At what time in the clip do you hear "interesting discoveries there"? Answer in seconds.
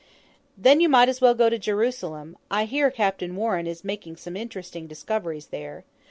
4.35-5.83